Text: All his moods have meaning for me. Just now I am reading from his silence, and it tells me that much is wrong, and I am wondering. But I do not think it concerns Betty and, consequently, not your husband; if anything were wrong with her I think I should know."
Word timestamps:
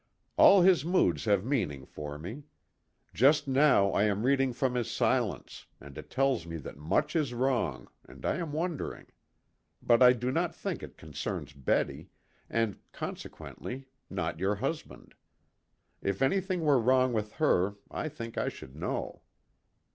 All 0.35 0.61
his 0.63 0.83
moods 0.83 1.25
have 1.25 1.45
meaning 1.45 1.85
for 1.85 2.17
me. 2.17 2.45
Just 3.13 3.47
now 3.47 3.91
I 3.91 4.05
am 4.05 4.25
reading 4.25 4.51
from 4.51 4.73
his 4.73 4.89
silence, 4.89 5.67
and 5.79 5.95
it 5.95 6.09
tells 6.09 6.47
me 6.47 6.57
that 6.57 6.75
much 6.75 7.15
is 7.15 7.35
wrong, 7.35 7.87
and 8.09 8.25
I 8.25 8.37
am 8.37 8.51
wondering. 8.51 9.05
But 9.79 10.01
I 10.01 10.13
do 10.13 10.31
not 10.31 10.55
think 10.55 10.81
it 10.81 10.97
concerns 10.97 11.53
Betty 11.53 12.09
and, 12.49 12.79
consequently, 12.91 13.89
not 14.09 14.39
your 14.39 14.55
husband; 14.55 15.13
if 16.01 16.23
anything 16.23 16.61
were 16.61 16.79
wrong 16.79 17.13
with 17.13 17.33
her 17.33 17.75
I 17.91 18.09
think 18.09 18.39
I 18.39 18.49
should 18.49 18.75
know." 18.75 19.21